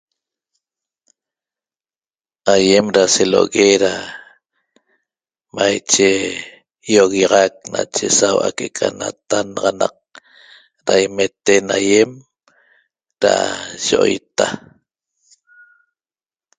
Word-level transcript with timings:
Aýem 2.53 2.85
da 2.95 3.03
selo'ogue 3.13 3.67
da 3.83 3.93
maiche 5.55 6.09
ýi'oguiaxac 6.89 7.53
nache 7.73 8.05
sau'a 8.19 8.47
que'eca 8.57 8.87
natannaxanaq 8.99 9.95
da 10.85 10.93
imeten 11.07 11.65
aýem 11.77 12.11
da 13.21 13.33
yi'oita 13.85 14.45